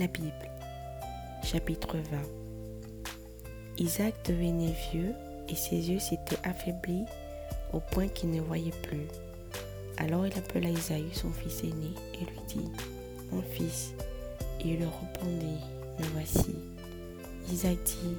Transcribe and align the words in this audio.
La 0.00 0.06
Bible, 0.06 0.32
chapitre 1.44 1.98
20. 1.98 2.16
Isaac 3.76 4.14
devenait 4.26 4.74
vieux 4.90 5.12
et 5.46 5.54
ses 5.54 5.90
yeux 5.90 5.98
s'étaient 5.98 6.38
affaiblis 6.42 7.04
au 7.74 7.80
point 7.80 8.08
qu'il 8.08 8.30
ne 8.30 8.40
voyait 8.40 8.72
plus. 8.82 9.06
Alors 9.98 10.26
il 10.26 10.32
appela 10.38 10.70
Isaïe, 10.70 11.10
son 11.12 11.30
fils 11.30 11.64
aîné, 11.64 11.90
et 12.14 12.24
lui 12.24 12.40
dit, 12.48 12.70
Mon 13.30 13.42
fils. 13.42 13.92
Et 14.64 14.68
il 14.68 14.78
répondit, 14.78 15.60
Me 15.98 16.04
voici. 16.14 16.56
Isaac 17.52 17.76
dit, 17.84 18.16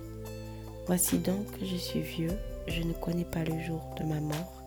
Voici 0.86 1.18
donc 1.18 1.50
que 1.58 1.66
je 1.66 1.78
suis 1.78 2.02
vieux, 2.02 2.38
je 2.68 2.84
ne 2.84 2.94
connais 2.94 3.26
pas 3.26 3.44
le 3.44 3.60
jour 3.60 3.82
de 4.00 4.04
ma 4.06 4.20
mort. 4.20 4.62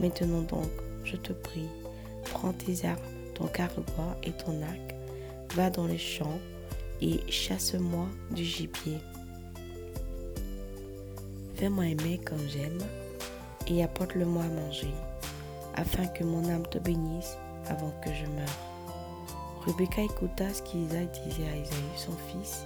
Maintenant 0.00 0.42
donc, 0.42 0.72
je 1.04 1.14
te 1.14 1.32
prie, 1.32 1.68
prends 2.24 2.52
tes 2.52 2.86
armes, 2.86 2.98
ton 3.36 3.46
carquois 3.46 4.16
et 4.24 4.32
ton 4.32 4.60
arc, 4.62 4.99
va 5.54 5.70
dans 5.70 5.86
les 5.86 5.98
champs 5.98 6.38
et 7.00 7.20
chasse-moi 7.30 8.06
du 8.30 8.44
gibier. 8.44 8.98
Fais-moi 11.54 11.86
aimer 11.86 12.20
comme 12.24 12.48
j'aime 12.48 12.78
et 13.66 13.82
apporte-le-moi 13.82 14.44
à 14.44 14.48
manger, 14.48 14.94
afin 15.74 16.06
que 16.06 16.24
mon 16.24 16.48
âme 16.48 16.66
te 16.68 16.78
bénisse 16.78 17.36
avant 17.68 17.92
que 18.04 18.10
je 18.12 18.26
meure. 18.26 18.58
Rebecca 19.66 20.02
écouta 20.02 20.52
ce 20.52 20.62
qu'Isaac 20.62 21.12
disait 21.26 21.48
à 21.48 21.56
Isaïe, 21.56 21.96
son 21.96 22.12
fils, 22.28 22.64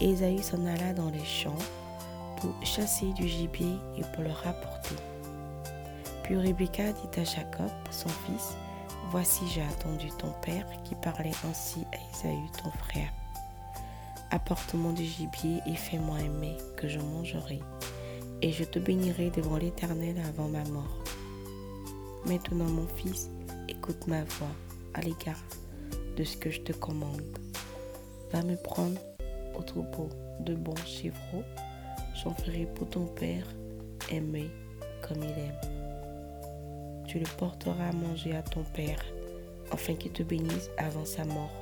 et 0.00 0.06
Isaïe 0.06 0.42
s'en 0.42 0.64
alla 0.66 0.92
dans 0.94 1.10
les 1.10 1.24
champs 1.24 1.54
pour 2.40 2.54
chasser 2.64 3.12
du 3.12 3.28
gibier 3.28 3.76
et 3.98 4.02
pour 4.14 4.24
le 4.24 4.30
rapporter. 4.30 4.96
Puis 6.22 6.36
Rebecca 6.36 6.92
dit 6.92 7.20
à 7.20 7.24
Jacob, 7.24 7.70
son 7.90 8.08
fils, 8.08 8.56
Voici 9.10 9.44
j'ai 9.48 9.62
attendu 9.62 10.08
ton 10.18 10.32
père 10.42 10.66
qui 10.82 10.94
parlait 10.96 11.30
ainsi 11.48 11.84
à 11.92 11.96
Isaïe 12.12 12.50
ton 12.62 12.70
frère. 12.70 13.12
Apporte-moi 14.30 14.92
du 14.92 15.04
gibier 15.04 15.60
et 15.66 15.74
fais-moi 15.74 16.18
aimer, 16.20 16.56
que 16.76 16.88
je 16.88 16.98
mangerai, 16.98 17.60
et 18.42 18.50
je 18.50 18.64
te 18.64 18.78
bénirai 18.78 19.30
devant 19.30 19.56
l'Éternel 19.56 20.16
avant 20.26 20.48
ma 20.48 20.64
mort. 20.64 20.98
Maintenant 22.26 22.64
mon 22.64 22.88
fils, 22.88 23.30
écoute 23.68 24.06
ma 24.08 24.24
voix 24.24 24.54
à 24.94 25.02
l'égard 25.02 25.42
de 26.16 26.24
ce 26.24 26.36
que 26.36 26.50
je 26.50 26.62
te 26.62 26.72
commande. 26.72 27.38
Va 28.32 28.42
me 28.42 28.56
prendre 28.56 29.00
au 29.56 29.62
troupeau 29.62 30.08
de 30.40 30.54
bons 30.54 30.74
chevreaux, 30.84 31.44
j'en 32.14 32.34
ferai 32.34 32.66
pour 32.74 32.88
ton 32.88 33.06
père 33.06 33.46
aimer 34.10 34.50
comme 35.06 35.22
il 35.22 35.30
aime 35.30 35.73
tu 37.06 37.18
le 37.18 37.26
porteras 37.38 37.88
à 37.88 37.92
manger 37.92 38.34
à 38.34 38.42
ton 38.42 38.62
père, 38.62 39.04
afin 39.70 39.94
qu'il 39.94 40.12
te 40.12 40.22
bénisse 40.22 40.70
avant 40.78 41.04
sa 41.04 41.24
mort. 41.24 41.52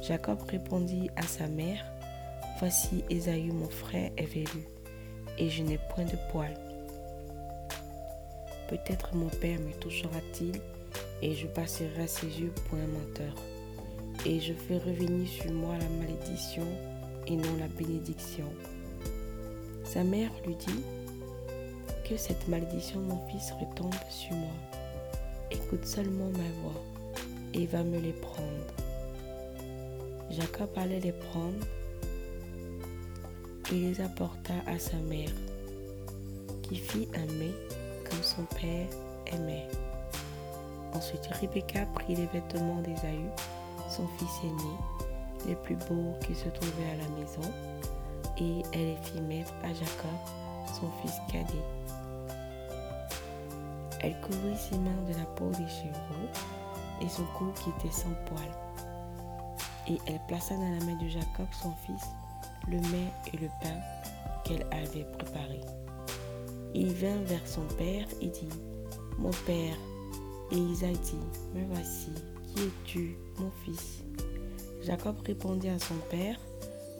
Jacob 0.00 0.42
répondit 0.48 1.10
à 1.16 1.22
sa 1.22 1.46
mère, 1.46 1.84
Voici 2.58 3.02
Ésaü 3.10 3.50
mon 3.50 3.68
frère 3.68 4.10
est 4.16 4.26
velu, 4.26 4.66
et 5.38 5.48
je 5.48 5.62
n'ai 5.62 5.78
point 5.94 6.04
de 6.04 6.16
poils. 6.30 6.58
Peut-être 8.68 9.14
mon 9.14 9.28
père 9.28 9.58
me 9.58 9.72
touchera-t-il, 9.80 10.60
et 11.22 11.34
je 11.34 11.46
passerai 11.46 12.06
ses 12.06 12.26
yeux 12.26 12.52
pour 12.68 12.78
un 12.78 12.86
menteur. 12.86 13.34
Et 14.26 14.40
je 14.40 14.52
fais 14.52 14.78
revenir 14.78 15.28
sur 15.28 15.52
moi 15.52 15.74
la 15.78 15.88
malédiction 15.88 16.66
et 17.26 17.36
non 17.36 17.56
la 17.58 17.68
bénédiction. 17.68 18.46
Sa 19.84 20.04
mère 20.04 20.30
lui 20.46 20.54
dit, 20.56 20.82
que 22.04 22.16
cette 22.16 22.48
malédiction, 22.48 23.00
mon 23.00 23.20
fils, 23.28 23.52
retombe 23.52 23.94
sur 24.08 24.34
moi. 24.36 24.54
Écoute 25.50 25.86
seulement 25.86 26.30
ma 26.30 26.62
voix 26.62 26.80
et 27.54 27.66
va 27.66 27.82
me 27.82 27.98
les 27.98 28.12
prendre. 28.12 28.48
Jacob 30.30 30.70
allait 30.76 31.00
les 31.00 31.12
prendre 31.12 31.64
et 33.70 33.74
les 33.74 34.00
apporta 34.00 34.54
à 34.66 34.78
sa 34.78 34.96
mère, 34.96 35.30
qui 36.62 36.76
fit 36.76 37.08
aimer 37.14 37.52
comme 38.08 38.22
son 38.22 38.42
père 38.56 38.88
aimait. 39.26 39.68
Ensuite, 40.94 41.26
Rebecca 41.40 41.86
prit 41.94 42.14
les 42.14 42.26
vêtements 42.26 42.80
d'Ésaü, 42.82 43.28
son 43.88 44.06
fils 44.18 44.40
aîné, 44.44 45.48
les 45.48 45.56
plus 45.56 45.76
beaux 45.76 46.14
qui 46.26 46.34
se 46.34 46.48
trouvaient 46.48 46.90
à 46.92 46.96
la 46.96 47.08
maison, 47.18 47.50
et 48.38 48.62
elle 48.72 48.88
les 48.88 48.96
fit 49.02 49.20
mettre 49.20 49.52
à 49.62 49.68
Jacob, 49.68 50.18
son 50.68 50.88
fils 51.02 51.16
cadet. 51.30 51.81
Elle 54.02 54.20
couvrit 54.20 54.56
ses 54.56 54.78
mains 54.78 55.02
de 55.08 55.16
la 55.16 55.24
peau 55.24 55.48
des 55.50 55.68
chevreaux 55.68 56.28
et 57.00 57.08
son 57.08 57.24
cou 57.36 57.52
qui 57.54 57.70
était 57.70 57.94
sans 57.94 58.12
poils. 58.26 58.58
Et 59.88 59.98
elle 60.06 60.20
plaça 60.26 60.54
dans 60.54 60.78
la 60.78 60.84
main 60.84 60.96
de 60.96 61.08
Jacob, 61.08 61.46
son 61.52 61.72
fils, 61.86 62.08
le 62.68 62.78
mets 62.90 63.12
et 63.32 63.36
le 63.36 63.48
pain 63.62 63.80
qu'elle 64.44 64.66
avait 64.72 65.04
préparé. 65.04 65.60
Il 66.74 66.92
vint 66.94 67.22
vers 67.22 67.46
son 67.46 67.64
père 67.76 68.06
et 68.20 68.28
dit, 68.28 68.48
Mon 69.18 69.30
père. 69.46 69.76
Et 70.50 70.56
Isaac 70.56 70.92
dit, 70.92 71.16
Me 71.54 71.64
voici, 71.66 72.12
qui 72.44 72.62
es-tu, 72.62 73.16
mon 73.38 73.50
fils? 73.64 74.02
Jacob 74.82 75.16
répondit 75.24 75.68
à 75.68 75.78
son 75.78 75.94
père, 76.10 76.36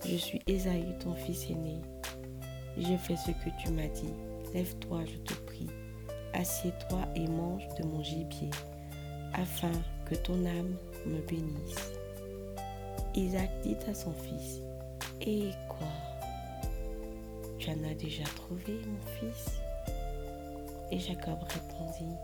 Je 0.04 0.16
suis 0.16 0.40
Ésaü, 0.46 0.98
ton 1.00 1.14
fils 1.14 1.50
aîné. 1.50 1.80
J'ai 2.78 2.96
fait 2.96 3.16
ce 3.16 3.30
que 3.30 3.50
tu 3.62 3.70
m'as 3.72 3.88
dit. 3.88 4.14
Lève-toi, 4.54 5.00
je 5.04 5.16
te 5.18 5.34
prie 5.46 5.68
assieds-toi 6.34 7.00
et 7.14 7.26
mange 7.28 7.66
de 7.78 7.84
mon 7.84 8.02
gibier, 8.02 8.50
afin 9.34 9.72
que 10.06 10.14
ton 10.14 10.44
âme 10.44 10.76
me 11.06 11.20
bénisse. 11.22 11.92
Isaac 13.14 13.50
dit 13.62 13.76
à 13.88 13.94
son 13.94 14.12
fils, 14.12 14.60
Et 15.20 15.50
quoi? 15.68 15.88
Tu 17.58 17.70
en 17.70 17.84
as 17.84 17.94
déjà 17.94 18.24
trouvé, 18.24 18.80
mon 18.86 19.30
fils 19.30 19.52
Et 20.90 20.98
Jacob 20.98 21.38
répondit, 21.42 22.16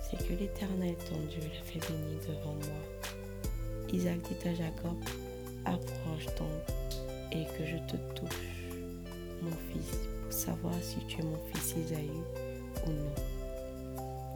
C'est 0.00 0.18
que 0.26 0.34
l'Éternel, 0.34 0.94
ton 1.08 1.18
Dieu, 1.28 1.40
l'a 1.40 1.64
fait 1.64 1.80
bénir 1.80 2.20
devant 2.28 2.54
moi. 2.54 3.92
Isaac 3.92 4.18
dit 4.22 4.48
à 4.48 4.54
Jacob, 4.54 4.96
Approche 5.64 6.26
donc 6.38 6.80
et 7.32 7.44
que 7.56 7.64
je 7.64 7.76
te 7.76 7.96
touche, 8.14 8.48
mon 9.42 9.50
fils, 9.72 9.98
pour 10.22 10.32
savoir 10.32 10.74
si 10.82 10.96
tu 11.06 11.20
es 11.20 11.24
mon 11.24 11.38
fils 11.52 11.76
Isaïe 11.76 12.49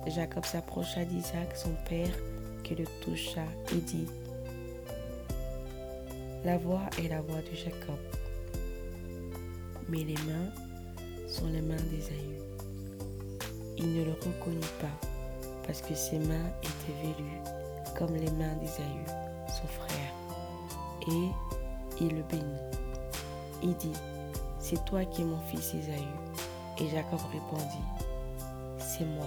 Jacob 0.06 0.44
s'approcha 0.44 1.04
d'Isaac, 1.04 1.56
son 1.56 1.74
père, 1.88 2.14
qui 2.62 2.74
le 2.74 2.84
toucha 3.02 3.42
et 3.72 3.80
dit, 3.80 4.06
La 6.44 6.58
voix 6.58 6.82
est 6.98 7.08
la 7.08 7.20
voix 7.22 7.40
de 7.40 7.56
Jacob, 7.56 7.98
mais 9.88 10.04
les 10.04 10.14
mains 10.14 10.50
sont 11.26 11.46
les 11.48 11.62
mains 11.62 11.82
d'Ésaü. 11.90 12.38
Il 13.78 13.94
ne 13.94 14.04
le 14.04 14.12
reconnut 14.12 14.60
pas, 14.80 15.08
parce 15.66 15.80
que 15.80 15.94
ses 15.94 16.18
mains 16.18 16.50
étaient 16.62 17.02
vélues 17.02 17.40
comme 17.98 18.14
les 18.14 18.30
mains 18.32 18.54
d'Ésaü, 18.60 19.04
son 19.48 19.66
frère. 19.66 20.12
Et 21.08 21.30
il 22.00 22.08
le 22.08 22.22
bénit. 22.22 22.42
Il 23.62 23.74
dit, 23.76 23.92
C'est 24.58 24.84
toi 24.84 25.04
qui 25.06 25.22
es 25.22 25.24
mon 25.24 25.40
fils 25.40 25.74
Ésaü. 25.74 26.06
Et 26.78 26.88
Jacob 26.88 27.20
répondit, 27.32 28.03
c'est 28.96 29.04
moi. 29.04 29.26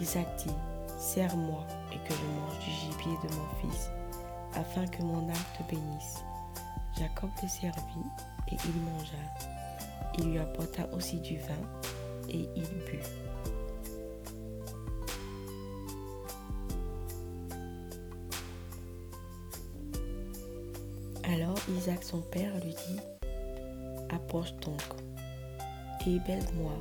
Isaac 0.00 0.26
dit, 0.38 0.54
Serre-moi 0.98 1.64
et 1.92 2.08
que 2.08 2.14
je 2.14 2.24
mange 2.40 2.58
du 2.58 2.70
gibier 2.70 3.16
de 3.22 3.34
mon 3.34 3.70
fils, 3.70 3.90
afin 4.54 4.86
que 4.86 5.02
mon 5.02 5.28
âme 5.28 5.44
te 5.56 5.62
bénisse. 5.70 6.24
Jacob 6.98 7.30
le 7.42 7.48
servit 7.48 7.80
et 8.48 8.56
il 8.64 8.80
mangea. 8.82 9.14
Il 10.18 10.32
lui 10.32 10.38
apporta 10.40 10.88
aussi 10.92 11.20
du 11.20 11.38
vin 11.38 11.54
et 12.28 12.48
il 12.56 12.62
but. 12.62 13.04
Alors 21.24 21.58
Isaac 21.76 22.02
son 22.02 22.20
père 22.20 22.52
lui 22.64 22.74
dit, 22.74 23.00
Approche 24.10 24.54
donc 24.56 24.82
et 26.06 26.18
baise-moi, 26.20 26.72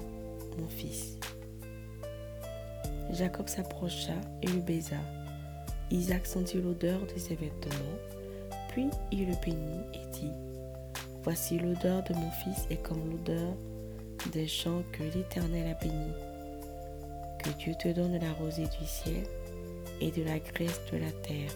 mon 0.58 0.68
fils. 0.70 1.18
Jacob 3.12 3.48
s'approcha 3.48 4.14
et 4.42 4.48
le 4.48 4.60
baisa. 4.60 4.98
Isaac 5.92 6.26
sentit 6.26 6.62
l'odeur 6.62 7.00
de 7.02 7.20
ses 7.20 7.36
vêtements, 7.36 7.98
puis 8.70 8.90
il 9.12 9.28
le 9.28 9.36
bénit 9.44 9.84
et 9.94 10.12
dit, 10.12 10.32
Voici 11.24 11.60
l'odeur 11.60 12.04
de 12.04 12.14
mon 12.14 12.32
fils 12.32 12.68
est 12.70 12.82
comme 12.82 13.10
l'odeur 13.10 13.54
des 14.32 14.48
champs 14.48 14.84
que 14.92 15.04
l'Éternel 15.04 15.76
a 15.76 15.84
bénis. 15.84 16.14
Que 17.44 17.50
Dieu 17.60 17.74
te 17.80 17.90
donne 17.90 18.18
la 18.18 18.32
rosée 18.34 18.68
du 18.80 18.86
ciel 18.86 19.24
et 20.02 20.12
de 20.12 20.24
la 20.24 20.40
graisse 20.40 20.82
de 20.92 20.98
la 20.98 21.12
terre, 21.24 21.52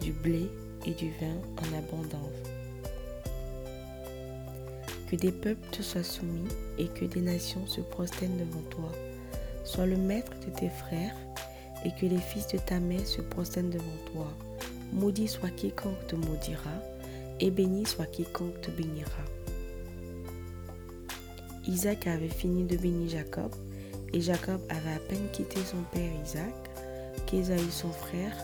du 0.00 0.12
blé 0.12 0.48
et 0.86 0.92
du 0.92 1.10
vin 1.20 1.36
en 1.58 1.78
abondance. 1.78 2.48
Que 5.10 5.16
des 5.16 5.32
peuples 5.32 5.68
te 5.70 5.82
soient 5.82 6.02
soumis 6.02 6.48
et 6.78 6.86
que 6.86 7.04
des 7.04 7.22
nations 7.22 7.66
se 7.66 7.80
prosternent 7.80 8.38
devant 8.38 8.62
toi. 8.70 8.92
Sois 9.68 9.84
le 9.84 9.98
maître 9.98 10.32
de 10.46 10.50
tes 10.50 10.70
frères 10.70 11.14
et 11.84 11.90
que 11.90 12.06
les 12.06 12.16
fils 12.16 12.46
de 12.46 12.56
ta 12.56 12.80
mère 12.80 13.06
se 13.06 13.20
prosternent 13.20 13.68
devant 13.68 13.84
toi. 14.14 14.26
Maudit 14.94 15.28
soit 15.28 15.50
quiconque 15.50 16.06
te 16.06 16.16
maudira, 16.16 16.70
et 17.38 17.50
béni 17.50 17.84
soit 17.84 18.06
quiconque 18.06 18.58
te 18.62 18.70
bénira. 18.70 19.10
Isaac 21.66 22.06
avait 22.06 22.30
fini 22.30 22.64
de 22.64 22.78
bénir 22.78 23.10
Jacob, 23.10 23.54
et 24.14 24.22
Jacob 24.22 24.58
avait 24.70 24.94
à 24.94 25.00
peine 25.06 25.28
quitté 25.32 25.60
son 25.60 25.82
père 25.92 26.10
Isaac 26.24 26.54
qu'Ésaü 27.26 27.70
son 27.70 27.92
frère 27.92 28.34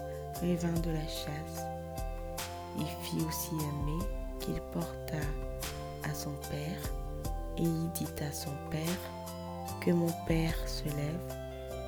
revint 0.42 0.78
de 0.80 0.90
la 0.90 1.08
chasse. 1.08 1.64
Il 2.78 2.86
fit 3.02 3.24
aussi 3.26 3.54
aimer 3.54 4.04
qu'il 4.40 4.60
porta 4.74 5.24
à 6.02 6.12
son 6.12 6.34
père, 6.50 6.92
et 7.56 7.62
il 7.62 7.90
dit 7.92 8.22
à 8.22 8.30
son 8.30 8.52
père, 8.70 9.23
que 9.84 9.90
mon 9.90 10.10
père 10.26 10.56
se 10.66 10.84
lève 10.84 11.36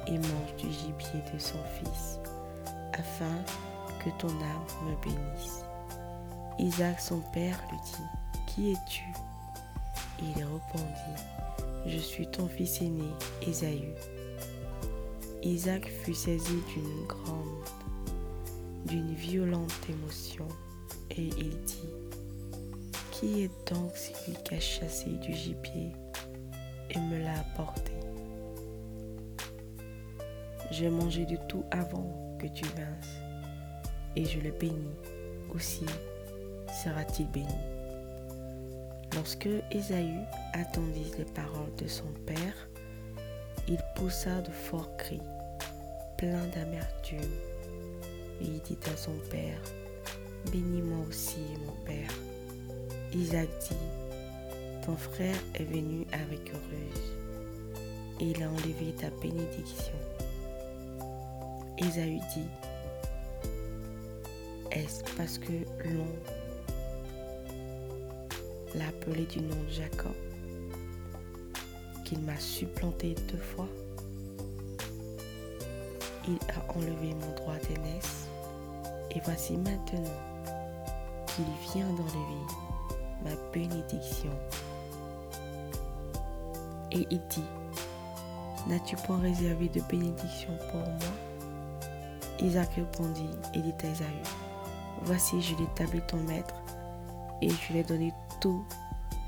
et 0.06 0.18
mange 0.18 0.56
du 0.58 0.70
gibier 0.70 1.22
de 1.32 1.38
son 1.38 1.58
fils, 1.78 2.18
afin 2.92 3.42
que 4.04 4.10
ton 4.18 4.28
âme 4.28 4.66
me 4.84 4.94
bénisse. 5.02 5.64
Isaac 6.58 7.00
son 7.00 7.20
père 7.32 7.58
lui 7.70 7.78
dit, 7.84 8.46
Qui 8.46 8.72
es-tu? 8.72 9.04
Il 10.20 10.34
répondit, 10.34 11.22
Je 11.86 11.98
suis 11.98 12.26
ton 12.26 12.48
fils 12.48 12.82
aîné, 12.82 13.08
Ésaü. 13.46 13.94
Isaac 15.42 15.86
fut 15.86 16.14
saisi 16.14 16.62
d'une 16.74 17.06
grande, 17.06 17.64
d'une 18.84 19.14
violente 19.14 19.88
émotion, 19.88 20.48
et 21.10 21.30
il 21.38 21.58
dit, 21.64 21.90
Qui 23.10 23.44
est 23.44 23.72
donc 23.72 23.96
celui 23.96 24.36
qui 24.44 24.54
a 24.54 24.60
chassé 24.60 25.10
du 25.10 25.32
gibier 25.32 25.92
me 27.00 27.22
l'a 27.22 27.38
apporté 27.40 27.92
J'ai 30.70 30.90
mangé 30.90 31.24
du 31.24 31.38
tout 31.48 31.64
avant 31.70 32.36
que 32.38 32.46
tu 32.46 32.64
vinsses, 32.64 33.20
et 34.14 34.24
je 34.24 34.40
le 34.40 34.50
bénis 34.50 34.94
aussi 35.54 35.86
sera-t-il 36.84 37.28
béni. 37.30 37.46
Lorsque 39.14 39.48
Ésaü 39.70 40.18
attendit 40.52 41.10
les 41.18 41.24
paroles 41.24 41.74
de 41.78 41.88
son 41.88 42.08
père, 42.26 42.68
il 43.68 43.78
poussa 43.94 44.40
de 44.42 44.50
forts 44.50 44.96
cris, 44.96 45.22
pleins 46.18 46.46
d'amertume, 46.54 47.32
et 48.40 48.44
il 48.44 48.60
dit 48.60 48.78
à 48.92 48.96
son 48.96 49.14
père, 49.30 49.60
Bénis-moi 50.52 51.04
aussi, 51.08 51.40
mon 51.64 51.72
père. 51.84 52.10
Isaac 53.12 53.48
dit, 53.68 53.74
Ton 54.86 54.96
frère 54.96 55.34
est 55.56 55.64
venu 55.64 56.06
avec 56.12 56.48
ruse, 56.48 57.12
et 58.20 58.26
il 58.26 58.40
a 58.40 58.48
enlevé 58.48 58.94
ta 58.96 59.10
bénédiction. 59.20 59.96
Ésaü 61.76 62.20
dit, 62.32 62.46
Est-ce 64.70 65.02
parce 65.16 65.38
que 65.38 65.50
l'on 65.86 66.06
l'a 68.76 68.86
appelé 68.86 69.24
du 69.24 69.40
nom 69.40 69.56
de 69.68 69.72
Jacob, 69.72 70.14
qu'il 72.04 72.20
m'a 72.20 72.38
supplanté 72.38 73.16
deux 73.32 73.38
fois? 73.38 73.68
Il 76.28 76.38
a 76.54 76.72
enlevé 76.76 77.12
mon 77.12 77.34
droit 77.34 77.56
d'aînesse, 77.68 78.28
et 79.10 79.20
voici 79.24 79.56
maintenant 79.56 80.04
qu'il 81.26 81.72
vient 81.72 81.88
d'enlever 81.88 82.46
ma 83.24 83.34
bénédiction. 83.52 84.30
Et 86.96 87.06
il 87.10 87.20
dit, 87.28 87.44
N'as-tu 88.68 88.96
point 88.96 89.20
réservé 89.20 89.68
de 89.68 89.80
bénédiction 89.82 90.56
pour 90.70 90.80
moi? 90.80 92.40
Isaac 92.40 92.74
répondit 92.74 93.28
et 93.54 93.60
dit 93.60 93.74
à 93.82 93.86
Esaü, 93.86 94.22
Voici, 95.02 95.40
je 95.42 95.54
l'établis 95.56 96.00
ton 96.08 96.16
maître, 96.16 96.54
et 97.42 97.50
je 97.50 97.72
lui 97.72 97.80
ai 97.80 97.84
donné 97.84 98.12
tous 98.40 98.64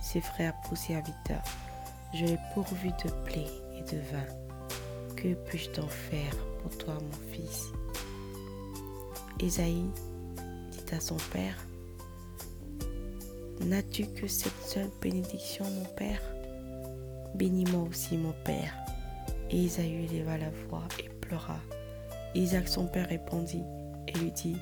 ses 0.01 0.21
frères 0.21 0.55
pour 0.63 0.77
serviteurs. 0.77 1.43
Je 2.15 2.25
l'ai 2.25 2.39
pourvu 2.55 2.89
de 2.89 3.11
blé 3.25 3.47
et 3.77 3.83
de 3.83 4.01
vin. 4.01 4.25
Que 5.15 5.35
puis-je 5.35 5.71
t'en 5.71 5.87
faire 5.87 6.35
pour 6.63 6.77
toi, 6.79 6.95
mon 6.95 7.33
fils? 7.33 7.67
Esaïe 9.41 9.85
dit 10.71 10.95
à 10.95 11.01
son 11.01 11.17
père, 11.33 11.57
N'as-tu 13.61 14.07
que 14.07 14.27
cette 14.27 14.63
seule 14.65 14.91
bénédiction, 15.03 15.65
mon 15.65 15.85
père? 15.97 16.21
Bénis-moi 17.39 17.89
aussi, 17.89 18.17
mon 18.17 18.35
père. 18.43 18.75
Et 19.51 19.67
Esaü 19.67 20.05
éleva 20.05 20.37
la 20.39 20.51
voix 20.51 20.83
et 20.99 21.09
pleura. 21.09 21.61
Isaac, 22.35 22.67
son 22.67 22.87
père, 22.87 23.09
répondit 23.09 23.63
et 24.09 24.13
lui 24.19 24.33
dit, 24.33 24.57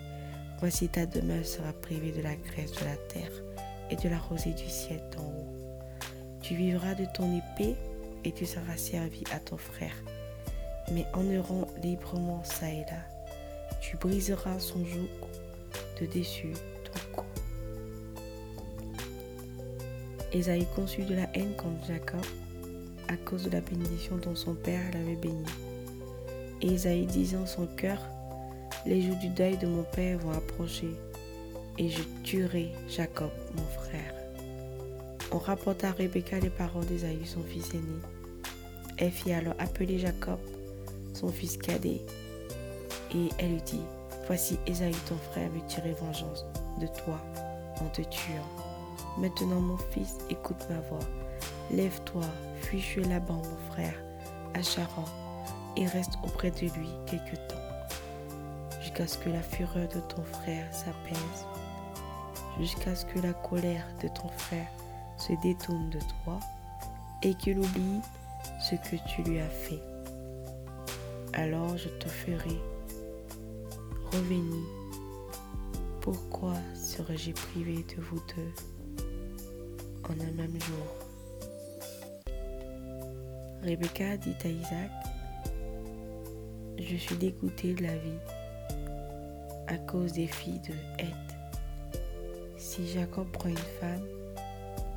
Voici 0.61 0.89
ta 0.89 1.07
demeure 1.07 1.47
sera 1.47 1.73
privée 1.73 2.13
de 2.13 2.21
la 2.21 2.37
graisse 2.37 2.73
de 2.73 2.85
la 2.85 2.97
terre 3.09 3.33
et 3.91 3.97
de 3.97 4.09
la 4.11 4.19
rosée 4.19 4.53
du 4.53 4.69
ciel 4.69 5.01
d'en 5.17 5.25
haut. 5.25 5.57
Tu 6.43 6.55
vivras 6.55 6.95
de 6.95 7.07
ton 7.15 7.35
épée 7.35 7.77
et 8.25 8.33
tu 8.33 8.45
seras 8.45 8.77
servi 8.77 9.25
à 9.33 9.41
ton 9.41 9.57
frère. 9.57 9.97
Mais 10.93 11.07
en 11.15 11.29
errant 11.31 11.67
librement 11.83 12.45
ça 12.45 12.69
et 12.69 12.85
là, 12.91 13.09
tu 13.81 13.97
briseras 13.97 14.59
son 14.59 14.85
joug 14.85 15.09
de 15.99 16.07
dessus 16.07 16.53
ton 16.85 17.23
cou. 17.23 17.27
Esaïe 20.33 20.67
conçut 20.75 21.05
de 21.05 21.15
la 21.15 21.29
haine 21.35 21.57
contre 21.57 21.87
Jacob 21.87 22.25
à 23.09 23.17
cause 23.17 23.45
de 23.45 23.51
la 23.51 23.61
bénédiction 23.61 24.17
dont 24.17 24.35
son 24.35 24.55
père 24.55 24.83
l'avait 24.93 25.17
béni. 25.17 25.45
Et 26.63 26.75
Esaïe 26.75 27.07
disait 27.07 27.37
en 27.37 27.47
son 27.47 27.67
cœur, 27.67 27.99
les 28.87 29.03
jours 29.03 29.17
du 29.17 29.29
deuil 29.29 29.57
de 29.59 29.67
mon 29.67 29.83
père 29.83 30.19
vont 30.19 30.33
approcher 30.33 30.91
et 31.79 31.89
je 31.89 32.03
tuerai 32.25 32.73
Jacob, 32.89 33.31
mon 33.57 33.85
frère. 33.85 34.15
On 35.33 35.39
rapporta 35.39 35.89
à 35.89 35.93
Rebecca 35.93 36.39
les 36.39 36.51
paroles 36.51 36.87
d'Esaü, 36.87 37.25
son 37.25 37.43
fils 37.43 37.75
aîné. 37.75 38.01
Elle 38.97 39.11
fit 39.11 39.33
alors 39.33 39.55
appeler 39.59 39.99
Jacob, 39.99 40.39
son 41.13 41.29
fils 41.29 41.57
cadet, 41.57 42.01
et 43.15 43.29
elle 43.39 43.53
lui 43.53 43.63
dit, 43.63 43.83
Voici 44.27 44.59
Esaü 44.67 44.93
ton 45.09 45.17
frère 45.31 45.51
veut 45.51 45.67
tirer 45.69 45.93
vengeance 46.01 46.45
de 46.81 46.87
toi 46.87 47.21
en 47.81 47.89
te 47.89 48.03
tuant. 48.03 48.49
Maintenant 49.19 49.61
mon 49.61 49.77
fils, 49.77 50.17
écoute 50.31 50.67
ma 50.69 50.81
voix. 50.89 51.07
Lève-toi, 51.71 52.23
fuis 52.67 52.81
chez 52.81 53.05
là-bas 53.05 53.35
mon 53.35 53.73
frère, 53.73 53.95
à 54.55 54.63
Charan, 54.63 55.05
et 55.77 55.87
reste 55.87 56.15
auprès 56.25 56.51
de 56.51 56.61
lui 56.61 56.89
quelque 57.07 57.37
temps, 57.49 58.81
jusqu'à 58.81 59.07
ce 59.07 59.19
que 59.19 59.31
la 59.31 59.43
fureur 59.43 59.89
de 59.89 60.01
ton 60.01 60.23
frère 60.23 60.73
s'apaise 60.73 61.47
jusqu'à 62.59 62.95
ce 62.95 63.05
que 63.07 63.19
la 63.19 63.33
colère 63.33 63.87
de 64.03 64.09
ton 64.09 64.29
frère 64.29 64.69
se 65.19 65.33
détourne 65.43 65.91
de 65.91 65.99
toi 66.25 66.41
et 67.23 67.35
qu'il 67.35 67.59
oublie 67.59 68.01
ce 68.61 68.75
que 68.77 68.97
tu 69.09 69.23
lui 69.23 69.41
as 69.41 69.49
fait. 69.49 69.81
Alors 71.33 71.77
je 71.77 71.89
te 71.89 72.09
ferai 72.09 72.59
revenir. 74.13 74.65
Pourquoi 76.01 76.55
serais-je 76.75 77.33
privé 77.33 77.85
de 77.97 78.01
vous 78.01 78.21
deux 78.37 78.53
en 80.05 80.13
un 80.13 80.33
même 80.33 80.61
jour? 80.61 81.06
Rebecca 83.67 84.17
dit 84.17 84.37
à 84.45 84.49
Isaac, 84.49 84.91
je 86.79 86.97
suis 86.97 87.17
dégoûtée 87.17 87.75
de 87.75 87.83
la 87.83 87.97
vie 87.97 88.21
à 89.67 89.77
cause 89.77 90.13
des 90.13 90.29
filles 90.29 90.61
de 90.61 90.75
Heth 91.03 91.37
si 92.57 92.87
Jacob 92.89 93.29
prend 93.33 93.49
une 93.49 93.57
femme 93.57 94.07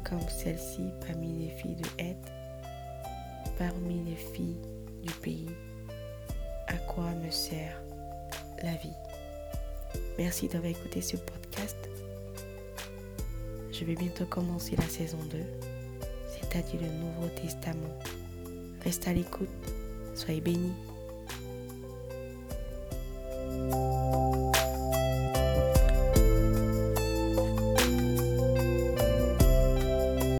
comme 0.03 0.27
celle-ci 0.27 0.83
parmi 1.07 1.45
les 1.45 1.49
filles 1.49 1.77
de 1.77 1.87
Heth, 1.97 2.31
parmi 3.57 4.03
les 4.03 4.15
filles 4.15 4.57
du 5.01 5.13
pays, 5.13 5.49
à 6.67 6.73
quoi 6.73 7.09
me 7.23 7.31
sert 7.31 7.81
la 8.61 8.73
vie? 8.73 8.93
Merci 10.17 10.47
d'avoir 10.47 10.71
écouté 10.71 11.01
ce 11.01 11.17
podcast. 11.17 11.77
Je 13.71 13.85
vais 13.85 13.95
bientôt 13.95 14.25
commencer 14.25 14.75
la 14.75 14.87
saison 14.87 15.19
2, 15.31 15.37
c'est-à-dire 16.27 16.81
le 16.81 16.87
Nouveau 16.87 17.27
Testament. 17.41 17.97
Reste 18.89 19.07
à 19.07 19.13
l'écoute, 19.13 19.47
soyez 20.15 20.41
bénis. 20.41 20.73